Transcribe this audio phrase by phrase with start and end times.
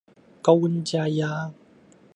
[0.41, 1.53] 高溫加壓